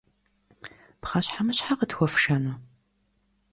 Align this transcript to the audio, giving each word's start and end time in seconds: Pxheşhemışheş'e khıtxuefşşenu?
Pxheşhemışheş'e 1.01 1.73
khıtxuefşşenu? 1.79 2.53